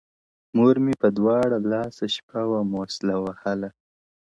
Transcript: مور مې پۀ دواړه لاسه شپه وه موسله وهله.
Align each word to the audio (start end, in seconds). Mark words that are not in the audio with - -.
مور 0.55 0.75
مې 0.83 0.93
پۀ 1.01 1.07
دواړه 1.17 1.57
لاسه 1.71 2.05
شپه 2.15 2.41
وه 2.49 2.61
موسله 2.73 3.15
وهله. 3.23 3.69